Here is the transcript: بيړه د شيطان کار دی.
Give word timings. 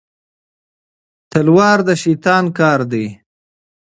بيړه 1.31 1.69
د 1.87 1.89
شيطان 2.03 2.43
کار 2.59 2.79
دی. 2.91 3.05